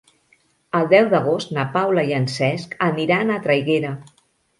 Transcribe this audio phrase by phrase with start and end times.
[0.77, 3.93] El deu d'agost na Paula i en Cesc aniran a Traiguera.